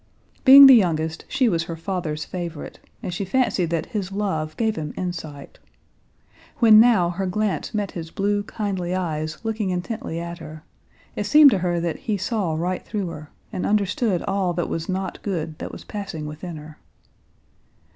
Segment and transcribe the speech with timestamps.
[0.43, 4.75] Being the youngest, she was her father's favorite, and she fancied that his love gave
[4.75, 5.59] him insight.
[6.57, 10.63] When now her glance met his blue kindly eyes looking intently at her,
[11.15, 14.89] it seemed to her that he saw right through her, and understood all that was
[14.89, 16.79] not good that was passing within her.